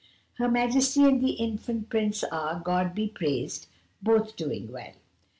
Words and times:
"Her 0.39 0.49
Majesty 0.49 1.03
and 1.07 1.21
the 1.21 1.33
Infant 1.33 1.89
Prince 1.89 2.23
are, 2.23 2.59
God 2.59 2.95
be 2.95 3.07
praised, 3.07 3.67
both 4.01 4.35
doing 4.35 4.71
well." 4.71 4.93